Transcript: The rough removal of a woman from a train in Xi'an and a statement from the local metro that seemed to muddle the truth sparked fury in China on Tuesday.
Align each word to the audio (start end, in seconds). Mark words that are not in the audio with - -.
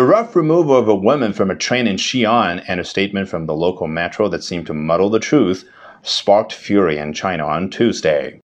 The 0.00 0.06
rough 0.06 0.34
removal 0.34 0.78
of 0.78 0.88
a 0.88 0.94
woman 0.94 1.34
from 1.34 1.50
a 1.50 1.54
train 1.54 1.86
in 1.86 1.96
Xi'an 1.96 2.64
and 2.66 2.80
a 2.80 2.86
statement 2.86 3.28
from 3.28 3.44
the 3.44 3.54
local 3.54 3.86
metro 3.86 4.28
that 4.28 4.42
seemed 4.42 4.66
to 4.68 4.72
muddle 4.72 5.10
the 5.10 5.20
truth 5.20 5.68
sparked 6.00 6.54
fury 6.54 6.96
in 6.96 7.12
China 7.12 7.44
on 7.46 7.68
Tuesday. 7.68 8.38